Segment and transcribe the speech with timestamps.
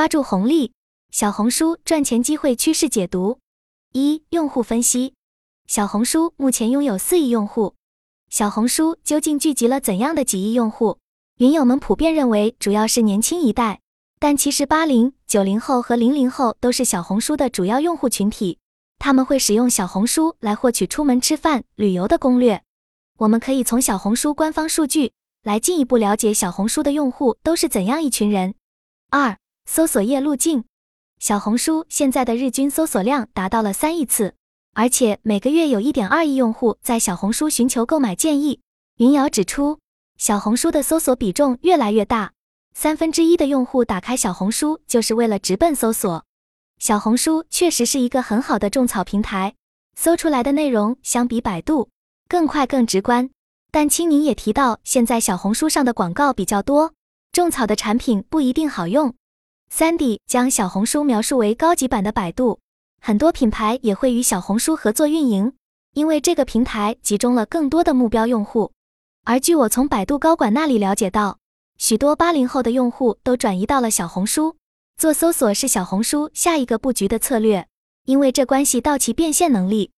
[0.00, 0.72] 抓住红利，
[1.10, 3.38] 小红书赚钱机会趋势解读。
[3.92, 5.12] 一、用户分析。
[5.66, 7.74] 小红书目前拥有四亿用户。
[8.30, 10.96] 小红书究竟聚集了怎样的几亿用户？
[11.36, 13.80] 云友们普遍认为，主要是年轻一代，
[14.18, 18.56] 但其实八零、九零后和零零后都是小红书的主要用户群体。
[18.98, 22.62] 他们会使用小红书来获取出门吃饭、旅游的攻略。
[23.18, 25.12] 我们可以从小红书官方数据
[25.42, 28.54] 来进一步了解小红书的用户都是怎样一群人。
[29.10, 29.36] 二、
[29.72, 30.64] 搜索页路径。
[31.20, 34.34] 小红书现在的日均搜索量达到了三亿次。
[34.72, 38.58] 而且每个月有一点二亿用户在小红书寻求购买建议。
[38.96, 39.78] 云瑶指出，
[40.18, 42.32] 小红书的搜索比重越来越大，
[42.74, 46.24] 三分之一的用户打开小红书就是为了直奔搜索。
[46.80, 49.54] 小红书确实是一个很好的种草平台，
[49.94, 51.90] 搜出来的内容相比百度
[52.28, 53.30] 更快更直观。
[53.70, 56.92] 但青柠也提到，现在小红书上的广告比较多，
[57.30, 59.14] 种草的产品不一定好用。
[59.72, 62.58] Sandy 将小红书描述为高级版的百度。
[63.00, 65.54] 很多品牌也会与小红书合作运营，
[65.94, 68.72] 因为这个平台集中了更多的目标用户。
[69.24, 71.38] 而据我从百度高管那里了解到，
[71.78, 74.56] 许多八零后的用户都转移到了小红书，
[74.98, 77.66] 做搜索是小红书下一个布局的策略，
[78.04, 79.92] 因为这关系到其变现能力。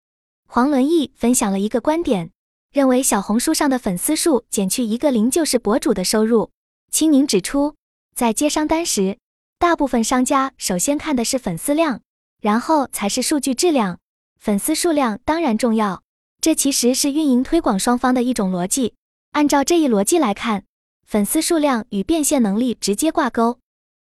[0.47, 2.31] 黄伦义分享了一个观点，
[2.73, 6.51] 认为小红书上的粉丝数减去一个零就是博主的收入。
[6.93, 7.75] 青柠指出，
[8.15, 9.19] 在接商单时，
[9.63, 12.01] 大部分商家首先看的是粉丝量。
[12.41, 14.01] 然后才是数据质量，
[14.41, 16.03] 粉丝数量当然重要，
[16.41, 18.95] 这其实是运营推广双方的一种逻辑。
[19.31, 20.65] 按照这一逻辑来看，
[21.07, 23.61] 粉丝数量与变现能力直接挂钩，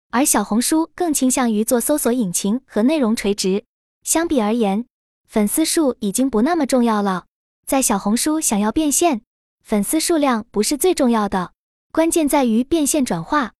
[0.09, 3.63] 而小红书更倾向于做搜索引擎和内容垂直。
[4.01, 4.87] 相比而言，
[5.27, 7.25] 粉丝数已经不那么重要了。
[7.67, 9.21] 在小红书想要变现，
[9.63, 11.53] 粉丝数量不是最重要的，
[11.91, 13.53] 关键在于变现转化。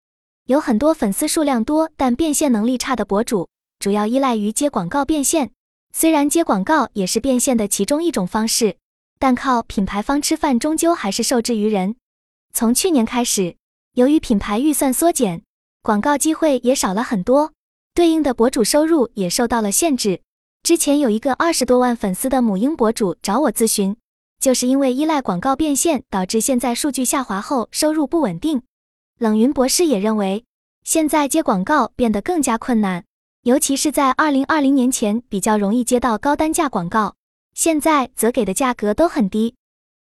[0.46, 3.50] 有很多粉丝数量多但变现能力差的博主。
[3.80, 5.52] 主要依赖于接广告变现，
[5.92, 8.78] 虽然接广告也是变现的其中一种方式，
[9.18, 11.96] 但靠品牌方吃饭终究还是受制于人。
[12.54, 13.56] 从去年开始，
[13.94, 15.42] 由于品牌预算缩减，
[15.82, 17.54] 广告机会也少了很多，
[17.96, 20.22] 对应的博主收入也受到了限制。
[20.62, 23.96] 之前有一个二十多万粉丝的母婴博主找我咨询，
[24.40, 28.62] 就是因为依赖广告变现，导致现在数据下滑后收入不稳定。
[29.22, 30.46] 冷云博士也认为，
[30.84, 33.06] 现在接广告变得更加困难。
[33.44, 37.14] 尤其是在二零二零年前比较容易接到高单价广告，
[37.54, 39.54] 现在则给的价格都很低。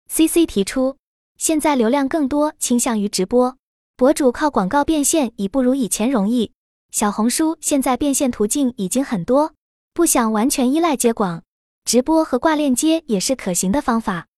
[0.08, 0.96] C C 提出，
[1.36, 3.58] 现在流量更多倾向于直播，
[3.94, 6.52] 博主靠广告变现已不如以前容易。
[6.90, 9.52] 小红书现在变现途径已经很多，
[9.92, 11.42] 不想完全依赖接广，
[11.84, 14.28] 直播和挂链接也是可行的方法。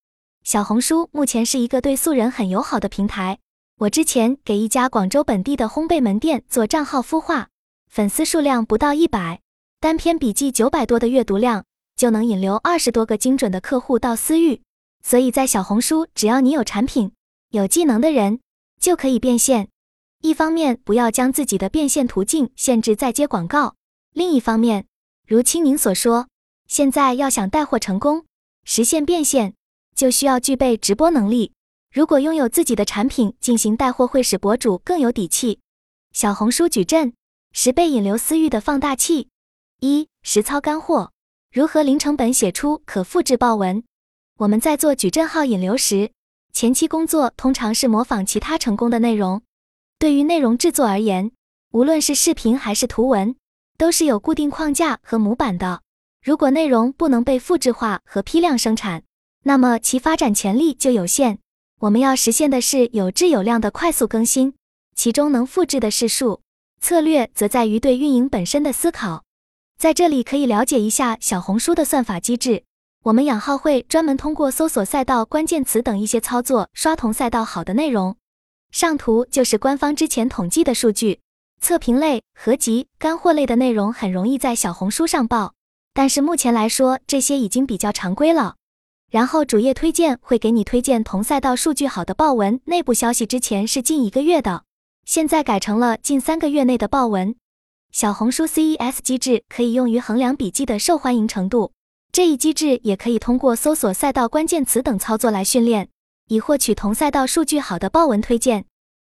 [0.43, 3.39] 小红书目前是一个对素人很友好的平台。
[3.79, 7.49] 我之前给一家广州本地的烘焙门店做账号孵化。
[7.89, 9.41] 粉丝数量不到一百，
[9.79, 14.63] 单篇笔记九百多的阅读量就能引流二十多个精准的客户到私域。
[15.05, 17.13] 所以在小红书，只要你有产品、
[17.51, 18.41] 有技能的人
[18.81, 19.69] 就可以变现。
[20.23, 23.75] 一方面不要将自己的变现途径限制在接广告，
[24.13, 24.87] 另一方面，
[25.27, 26.29] 如青柠所说，
[26.69, 28.25] 现在要想带货成功，
[28.65, 29.55] 实现变现，
[29.95, 31.53] 就需要具备直播能力。
[31.93, 35.61] 如果拥有自己的产品进行带货，会使博主更有底气。
[36.13, 37.13] 小红书矩阵。
[37.55, 39.29] 十倍引流私域的放大器，
[39.81, 41.13] 一实操干货，
[41.53, 43.85] 如何零成本写出可复制爆文？
[44.39, 46.13] 我们在做矩阵号引流时，
[46.55, 49.43] 前期工作通常是模仿其他成功的内容。
[49.99, 51.31] 对于内容制作而言，
[51.73, 53.37] 无论是视频还是图文，
[53.77, 55.83] 都是有固定框架和模板的。
[56.25, 59.03] 如果内容不能被复制化和批量生产，
[59.43, 61.41] 那么其发展潜力就有限。
[61.83, 64.55] 我们要实现的是有质有量的快速更新，
[64.95, 66.41] 其中能复制的是数。
[66.81, 69.25] 策略则在于对运营本身的思考，
[69.77, 72.63] 在这里可以了解一下小红书的算法机制。
[73.03, 78.17] 我们养号会专门通过搜索赛道关键词等一些操作，刷同赛道好的内容。
[78.71, 81.19] 上图就是官方之前统计的数据，
[81.61, 85.55] 测评类、合集、干货类的内容很容易在小红书上报，
[85.93, 88.55] 但是目前来说这些已经比较常规了。
[89.13, 94.65] 然后主页推荐会给你推荐同赛道数据好的报文，内部消息之前是近一个月的。
[95.05, 97.37] 现在改成了近三个月内的报文。
[97.91, 101.73] 小红书 CES 机制可以用于衡量笔记的受欢迎程度。
[102.11, 105.91] 这一机制也可以通过搜索赛道关键词等操作来训练，
[106.29, 108.65] 以获取同赛道数据好的报文推荐。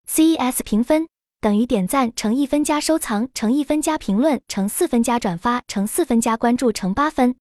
[0.07, 1.07] CES 评分
[1.41, 7.35] 等于点赞乘一分加收藏乘一分加评论乘四分加转发乘四分加关注乘八分。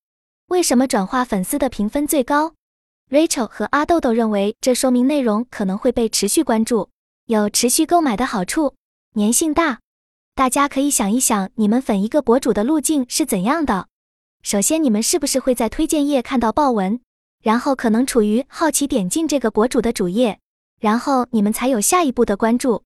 [0.49, 2.55] 为什么转化粉丝的评分最高
[3.11, 6.91] ？Rachel 和阿豆豆认为，这说明内容可能会被持续关注。
[7.27, 8.75] 有持续购买的好处，
[9.17, 9.81] 粘性大。
[10.37, 13.89] 大家可以想一想，你们粉一个博主的路径是怎样的？
[14.45, 17.01] 首先，你们是不是会在推荐页看到爆文，
[17.43, 20.39] 然后可能处于好奇点进这个博主的主页，
[20.81, 22.85] 然后你们才有下一步的关注。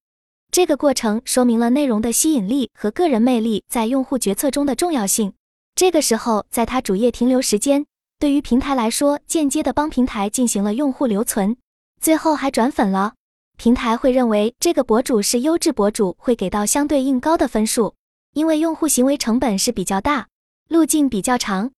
[0.50, 5.34] 这个过程说明了内容的吸引力和个人魅力在用户决策中的重要性。
[5.80, 7.86] 这个时候，在他主页停留时间，
[8.18, 11.56] 对于平台来说，间接的帮平台进行了用户留存，
[12.02, 13.14] 最后还转粉了。
[13.56, 17.94] 平台会认为这个博主是优质博主，会给到相对应高的分数，
[18.34, 20.28] 因为用户行为成本是比较大，
[20.68, 21.70] 路径比较长。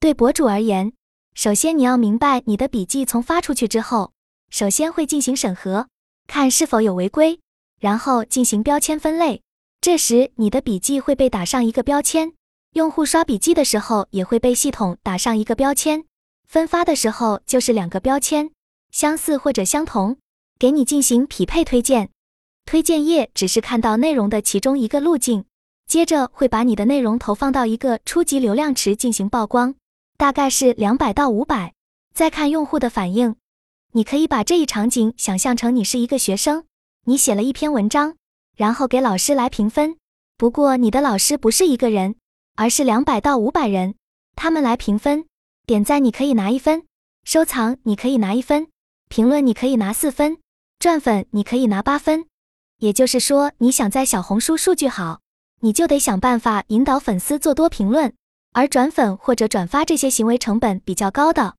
[0.00, 0.92] 对博主而言，
[1.36, 4.10] 首先你要明白，你的笔记从发出去之后，
[4.50, 5.86] 首先会进行审核，
[6.26, 7.38] 看是否有违规，
[7.78, 9.42] 然后进行标签分类。
[9.80, 12.32] 这时你的笔记会被打上一个标签，
[12.74, 16.04] 用户刷笔记的时候也会被系统打上一个标签，
[16.48, 18.50] 分发的时候就是两个标签，
[18.90, 20.16] 相似或者相同。
[20.58, 22.10] 给你进行匹配推荐，
[22.64, 25.44] 推荐页只是看到内容的其中一个路径，
[25.86, 29.76] 接着会把你的内容投放到一个初级流量池进行曝光，
[30.16, 31.74] 大概是两百到五百，
[32.12, 33.36] 再看用户的反应。
[33.92, 36.64] 你可以把这一场景想象成你是一个学生，
[37.04, 38.16] 你写了一篇文章，
[38.56, 39.96] 然后给老师来评分。
[40.36, 42.16] 不过你的老师不是一个人，
[42.56, 43.94] 而是两百到五百人，
[44.36, 45.26] 他们来评分，
[45.66, 46.86] 点赞你可以拿一分，
[47.24, 48.68] 收藏你可以拿一分，
[49.08, 50.38] 评论你可以拿四分。
[50.78, 52.26] 赚粉你可以拿八分，
[52.78, 55.20] 也就是说，你想在小红书数据好，
[55.60, 58.12] 你就得想办法引导粉丝做多评论，
[58.52, 61.56] 而转粉或者转发这些行为成本比较高的。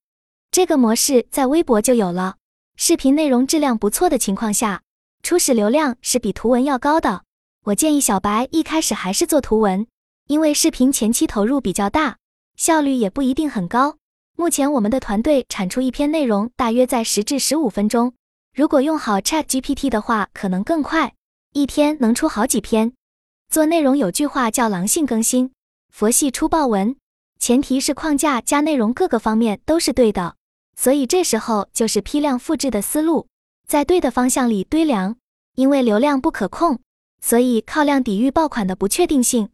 [0.51, 2.35] 这个模式在微博就有了。
[2.77, 4.83] 视频内容质量不错的情况下，
[5.23, 7.23] 初始流量是比图文要高的。
[7.63, 9.87] 我建议小白一开始还是做图文，
[10.27, 12.17] 因为视频前期投入比较大，
[12.55, 13.97] 效率也不一定很高。
[14.35, 18.13] 目前我们的团队产出一篇内容大约在十至十五分钟。
[18.55, 21.13] 如果用好 Chat GPT 的话，可能更快，
[21.53, 22.93] 一天能出好几篇。
[23.49, 25.51] 做内容有句话叫“狼性更新，
[25.93, 26.95] 佛系出爆文”，
[27.39, 30.35] 前提是框架加内容各个方面都是对的。
[30.75, 33.27] 所以这时候就是批量复制的思路，
[33.67, 35.17] 在对的方向里堆粮。
[35.53, 36.79] 因为流量不可控，
[37.21, 39.49] 所以靠量抵御爆款的不确定性。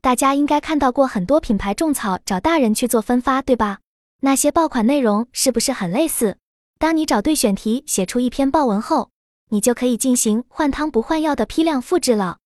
[0.00, 3.80] 大家应该看到过很多品牌种草找大人去做分发，对吧？
[4.20, 6.38] 那些爆款内容是不是很类似？
[6.78, 9.10] 当你找对选题，写出一篇爆文后，
[9.50, 12.38] 你就可以进行换汤不换药的批量复制了。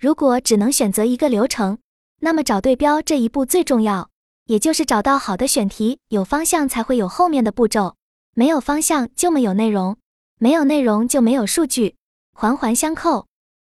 [0.00, 1.78] 如果只能选择一个流程，
[2.20, 4.10] 那么找对标这一步最重要，
[4.46, 7.94] 也就是找到好的选题，有方向才会有后面的步骤，
[8.34, 9.96] 没有方向就没有内容，
[10.38, 11.94] 没有内容就没有数据，
[12.32, 13.26] 环环相扣。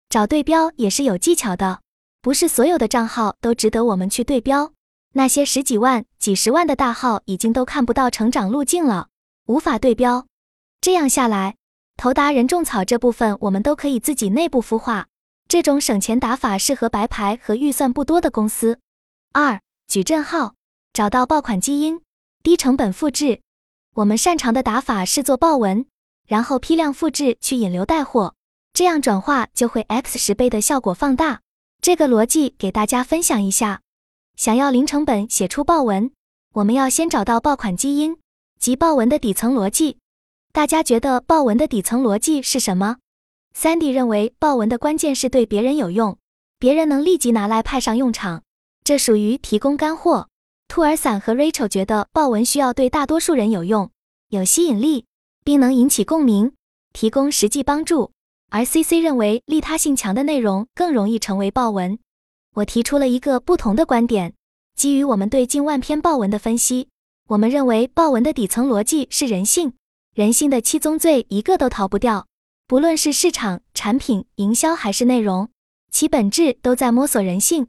[0.07, 1.81] 找对标也是有技巧的，
[2.25, 4.73] 不是所有的账号都值得我们去对标，
[5.13, 9.09] 那些十几万、几十万的大号已经都看不到成长路径了。
[9.45, 10.25] 无法对标，
[10.81, 11.55] 这样下来，
[11.97, 15.05] 投达人种草这部分我们都可以自己内部孵化。
[15.47, 18.79] 这种省钱打法适合白牌和预算不多的公司。
[19.31, 20.55] 二矩阵号，
[20.93, 22.01] 找到爆款基因，
[22.41, 23.41] 低成本复制。
[23.97, 25.85] 我们擅长的打法是做爆文，
[26.25, 28.33] 然后批量复制去引流带货，
[28.73, 31.41] 这样转化就会 x 十倍的效果放大。
[31.85, 33.81] 这个逻辑给大家分享一下。
[34.35, 36.09] 想要零成本写出爆文，
[36.53, 38.17] 我们要先找到爆款基因。
[38.59, 39.99] 及爆文的底层逻辑，
[40.51, 42.97] 大家觉得爆文的底层逻辑是什么
[43.55, 46.17] ？Sandy 认为爆文的关键是对别人有用，
[46.57, 48.41] 别人能立即拿来派上用场，
[48.83, 50.29] 这属于提供干货。
[50.67, 53.91] 兔儿伞和 Rachel 觉得爆文需要对大多数人有用、
[54.29, 55.05] 有吸引力，
[55.43, 56.51] 并能引起共鸣，
[56.93, 58.09] 提供实际帮助。
[58.55, 61.99] 而 CC 认为利他性强的内容更容易成为爆文。
[62.53, 64.33] 我提出了一个不同的观点，
[64.77, 66.87] 基于我们对近万篇爆文的分析。
[67.27, 69.73] 我们认为爆文的底层逻辑是人性，
[70.13, 72.27] 人性的七宗罪一个都逃不掉。
[72.65, 75.49] 不论是市场、产品、营销还是内容，
[75.91, 77.67] 其本质都在摸索人性。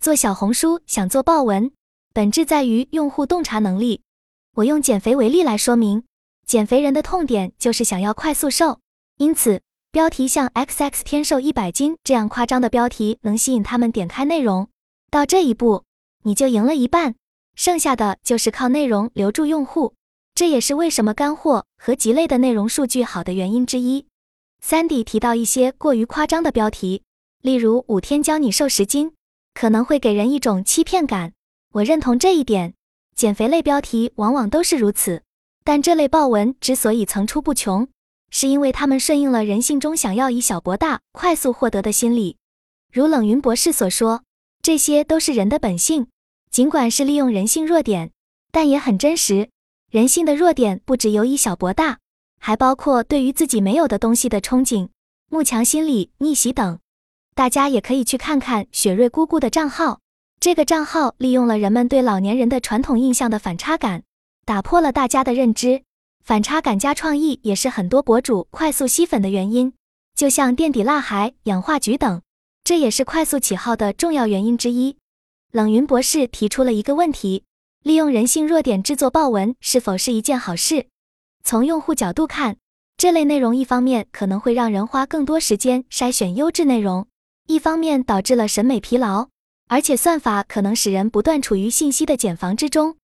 [0.00, 1.70] 做小红书想做爆文，
[2.14, 4.00] 本质在于用户洞察能力。
[4.54, 6.04] 我用减肥为例来说明，
[6.46, 8.80] 减肥人的痛点就是想要快速瘦，
[9.18, 9.60] 因此
[9.92, 14.70] 标题像 “XX 天瘦一百斤”这样夸张的标题能吸引他们点开内容。
[15.10, 15.84] 到这一步，
[16.22, 17.14] 你就赢了一半。
[17.54, 19.92] 剩下的就是靠内容留住用户，
[20.34, 24.06] 这也是为什么干货和极类的内容数据好的原因之一。
[24.64, 27.02] Sandy 提到一些过于夸张的标题，
[27.42, 29.12] 例如“五天教你瘦十斤”，
[29.52, 31.34] 可能会给人一种欺骗感。
[31.74, 32.72] 我认同这一点，
[33.14, 35.20] 减肥类标题往往都是如此。
[35.62, 37.86] 但这类爆文之所以层出不穷，
[38.32, 42.38] 是因为他们顺应了人性中想要以小博大、快速获得的心理。
[42.90, 44.22] 如冷云博士所说，
[44.62, 46.08] 这些都是人的本性。
[46.50, 48.10] 尽管是利用人性弱点，
[48.50, 49.50] 但也很真实。
[49.90, 51.98] 人性的弱点不只有以小博大，
[52.40, 54.88] 还包括对于自己没有的东西的憧憬、
[55.30, 56.78] 慕强心理、逆袭等。
[57.34, 60.00] 大家也可以去看看雪瑞姑姑的账号。
[60.40, 64.02] 这个账号利用了人们对老年人的传统印象的反差感，
[64.44, 65.82] 打破了大家的认知。
[66.22, 69.72] 反差感加创意也是很多博主快速吸粉的原因，
[70.14, 72.22] 就像垫底辣孩、氧化菊等，
[72.62, 74.96] 这也是快速起号的重要原因之一。
[75.50, 77.44] 冷云博士提出了一个问题：
[77.82, 80.86] 利用人性弱点制作爆文是否是一件好事？
[81.44, 82.56] 从用户角度看，
[82.96, 87.08] 这类内容一方面可能会让人花更多时间筛选优质内容，
[87.48, 89.28] 一方面导致了审美疲劳。
[89.68, 92.96] 而且算法可能使人不断处于信息的茧房之中。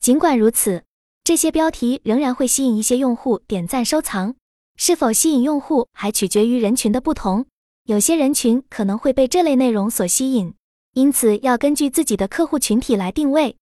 [0.00, 0.84] 尽管如此，
[1.22, 4.34] 这些标题仍然会吸引一些用户点赞收藏。
[4.76, 7.44] 是否吸引用户还取决于人群的不同，
[7.84, 10.54] 有些人群可能会被这类内容所吸引，
[10.94, 13.56] 因此要根据自己的客户群体来定位。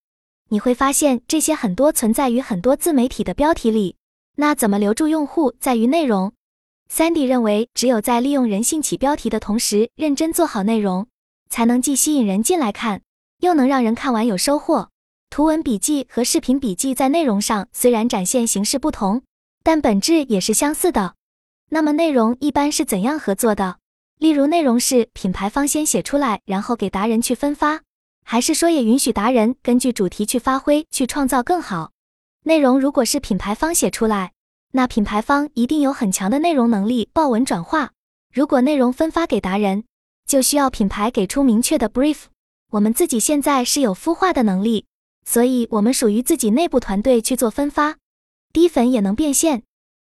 [0.51, 3.97] 你会发现这些很多存在于很多自媒体的标题里。
[4.37, 6.33] 那怎么留住用户，在于内容。
[6.91, 11.09] Sandy 认为，只有在利用人性起标题的同时，认真做好内容。
[11.51, 13.03] 才能既吸引人进来看，
[13.41, 14.91] 又能让人看完有收获。
[15.31, 19.23] 图文笔记和视频笔记在内容上虽然展现形式不同，
[19.63, 21.15] 但本质也是相似的。
[21.69, 23.77] 那么内容一般是怎样合作的？
[24.19, 27.83] 例如，内容是品牌方先写出来，然后给达人去分发，
[28.25, 31.93] 还是说也允许达人根据主题去发挥，去创造更好
[32.45, 32.81] 内容？
[32.81, 34.33] 如果是品牌方写出来，
[34.73, 37.93] 那品牌方一定有很强的内容能力，爆文转化。
[38.33, 39.85] 如果内容分发给达人，
[40.27, 42.25] 就需要品牌给出明确的 brief。
[42.73, 44.87] 我们自己现在是有孵化的能力，
[45.31, 47.99] 所以我们属于自己内部团队去做分发。
[48.51, 49.63] 低粉也能变现，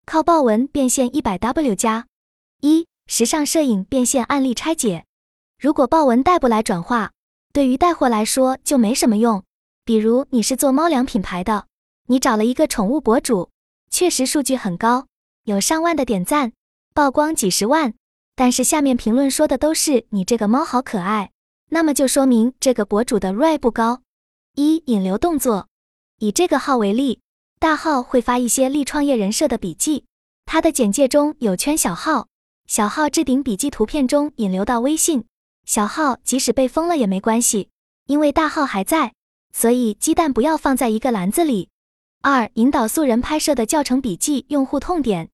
[0.04, 2.06] 靠爆文变现一百 W 加
[2.60, 2.86] 一。
[3.06, 5.06] 时尚摄影变现案例拆解：
[5.58, 7.12] 如果爆文带不来转化，
[7.54, 9.42] 对于带货来说就没什么用。
[9.86, 11.66] 比如你是做猫粮品牌的，
[12.08, 13.48] 你找了一个宠物博主，
[13.88, 15.06] 确实数据很高，
[15.44, 16.52] 有上万的点赞，
[16.92, 17.94] 曝光几十万。
[18.34, 21.30] 但是下面评论说的都是你这个猫好可爱，
[21.70, 24.02] 那么就说明这个博主的 ROI 不高。
[24.58, 25.68] 一引流动作，
[26.18, 27.20] 以这个号为例，
[27.58, 30.06] 大号会发一些立创业人设的笔记，
[30.46, 32.28] 他的简介中有圈小号，
[32.66, 35.26] 小号置顶笔记图片中引流到微信，
[35.66, 37.68] 小号即使被封了也没关系，
[38.06, 39.12] 因为大号还在，
[39.52, 41.68] 所以鸡蛋不要放在一个篮子里。
[42.22, 45.28] 二引导素人拍摄的教程笔记用户痛点，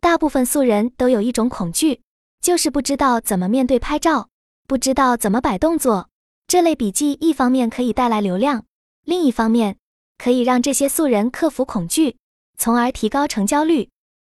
[0.00, 2.00] 大部分素人都有一种恐惧。
[2.40, 4.30] 就是不知道怎么面对拍照，
[4.66, 6.08] 不知道怎么摆动作。
[6.52, 8.66] 这类笔记一方面可以带来流量，
[9.06, 9.78] 另一方面
[10.18, 12.18] 可以让这些素人克服恐惧，
[12.58, 13.88] 从而提高成交率。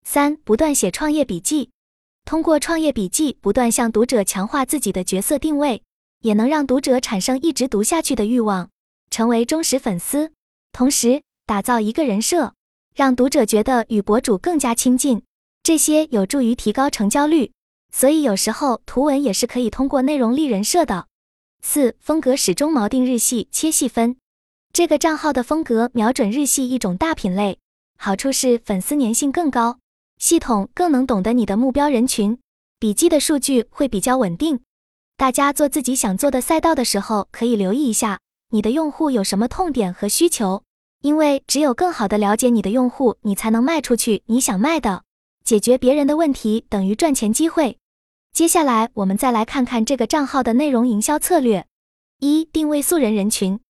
[0.05, 1.71] 三、不断写创业笔记，
[2.27, 5.83] 通过创业笔记不断向读者强化自己的角色定位，
[6.21, 8.69] 也能让读者产生一直读下去的欲望，
[9.11, 10.33] 成为忠实粉丝。
[10.71, 12.53] 同时，打造一个人设，
[12.95, 15.23] 让读者觉得与博主更加亲近，
[15.63, 17.53] 这些有助于提高成交率。
[17.91, 21.07] 所以有时候图文也是可以通过内容立人设的。
[21.63, 24.17] 四风格始终锚定日系切细分，
[24.75, 27.59] 这个账号的风格瞄准日系一种大品类，
[27.97, 29.79] 好处是粉丝粘性更高，
[30.19, 32.39] 系统更能懂得你的目标人群，
[32.79, 34.61] 笔记的数据会比较稳定。
[35.17, 38.19] 大家做自己想做的赛道的时候，可以留意一下
[38.51, 40.65] 你的用户有什么痛点和需求，
[41.01, 45.05] 因为只有更好的了解你的用户，你才能卖出去你想卖的，
[45.45, 47.79] 解决别人的问题等于赚钱机会。
[48.33, 51.67] 接下来，我们再来看看这个账号的内容营销策略。
[52.19, 53.61] 一、定位素人人群，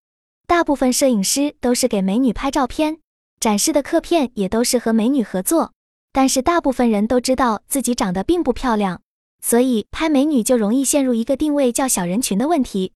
[0.46, 2.98] 大部分摄影师都是给美女拍照片，
[3.40, 5.72] 展示的客片也都是和美女合作。
[6.12, 9.02] 但是大部分人都知道自己长得并不漂亮，
[9.40, 12.92] 所以拍美女就容易陷入一个定位较小人群的问题。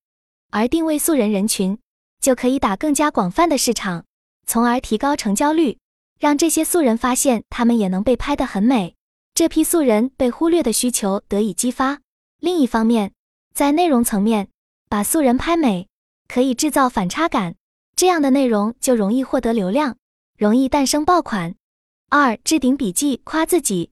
[0.52, 1.76] 而定位素人人群，
[2.20, 4.04] 就可以打更加广泛的市场，
[4.46, 5.78] 从而提高成交率，
[6.20, 8.95] 让这些素人发现他们也能被拍得很美。
[9.36, 12.00] 这批素人被忽略的需求得以激发。
[12.40, 13.12] 另一方面，
[13.52, 14.48] 在内容层面，
[14.88, 15.88] 把素人拍美
[16.26, 17.54] 可以制造反差感，
[17.94, 19.98] 这样的内容就容易获得流量，
[20.38, 21.54] 容易诞生爆款。
[22.08, 23.90] 二置顶笔记夸自己，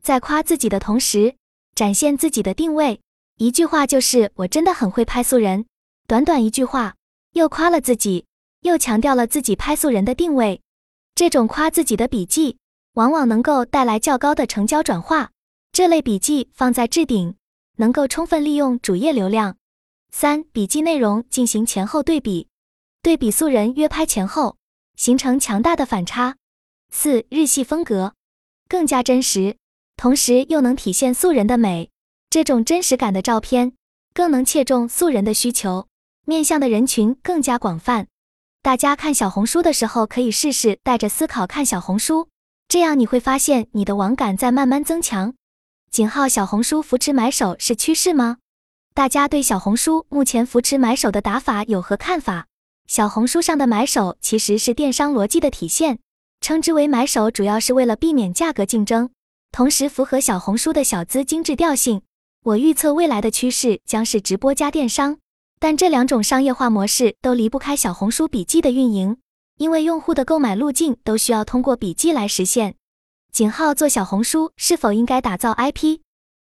[0.00, 1.34] 在夸自己的同时，
[1.74, 3.00] 展现自己的定位。
[3.38, 5.66] 一句话就是我真的很会拍素人。
[6.06, 6.94] 短短一句话，
[7.32, 8.26] 又夸了自己，
[8.60, 10.62] 又强调了自己拍素人的定位。
[11.16, 12.58] 这种夸自己的笔记。
[12.94, 15.30] 往往能够带来较高的成交转化。
[15.72, 17.36] 这类笔记放在置顶，
[17.76, 19.56] 能够充分利用主页流量。
[20.10, 22.48] 三、笔记内容进行前后对比，
[23.02, 24.56] 对比素人约拍前后，
[24.96, 26.36] 形成强大的反差。
[26.92, 28.14] 四、日系风格
[28.68, 29.56] 更加真实，
[29.96, 31.90] 同时又能体现素人的美。
[32.30, 33.72] 这种真实感的照片
[34.12, 35.88] 更能切中素人的需求，
[36.24, 38.06] 面向的人群更加广泛。
[38.62, 42.28] 大家看小红书的时候，可以试试带着思考看小红书。
[42.74, 45.34] 这样你会发现你的网感在慢慢增强。
[45.92, 48.38] 井号小红书扶持买手是趋势吗？
[48.94, 52.46] 大家对小红书目前扶持买手的打法有何看法？
[52.88, 56.00] 小红书上的买手其实是电商逻辑的体现，
[56.40, 59.10] 称之为买手主要是为了避免价格竞争，
[59.52, 62.02] 同时符合小红书的小资精致调性。
[62.42, 65.18] 我预测未来的趋势将是直播加电商，
[65.60, 69.18] 但这两种商业化模式都离不开小红书笔记的运营，
[69.56, 72.74] 因为用户的购买路径都需要通过笔记来实现。
[73.32, 76.00] 井号做小红书是否应该打造 IP？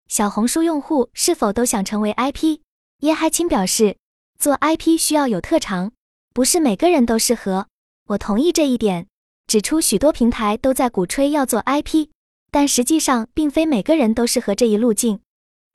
[0.07, 2.59] 小红书用户是否都想成为 IP？
[2.99, 3.97] 叶海清表示，
[4.39, 5.91] 做 IP 需要有特长，
[6.33, 7.67] 不是每个人都适合。
[8.07, 9.07] 我同意这一点，
[9.47, 12.07] 指出许多平台都在鼓吹要做 IP，
[12.51, 15.19] 但实际上并非每个人都适合这一路径。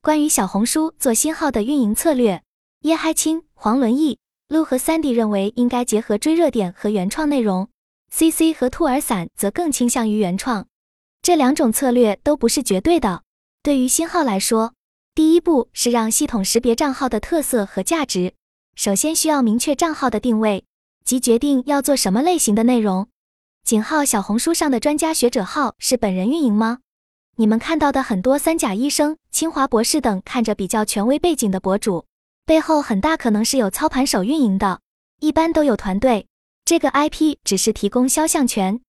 [0.01, 2.43] 关于小红书做新号的运营策略，
[2.81, 4.17] 叶海清、黄伦义、
[4.53, 7.69] 陆和 Sandy 认为应该结合追热点和原创内容
[8.11, 10.67] ，CC 和兔儿伞则更倾向于原创。
[11.23, 13.23] 这两种策略都不是绝对的。
[13.63, 14.75] 对于新号来说，
[15.15, 18.35] 第一步是让系统识别账号的特色和价值。
[18.75, 20.65] 首先需要明确账号的定位，
[21.03, 23.07] 即决定要做什么类型的内容。
[23.63, 26.77] 井号小红书上的专家学者号是本人运营吗？
[27.37, 32.05] 你们看到的很多三甲医生、清华博士等看着比较权威背景的博主，
[32.45, 34.81] 背后很大可能是有操盘手运营的，
[35.21, 36.27] 一般都有团队。
[36.65, 38.81] 这个 IP 只是提供肖像权。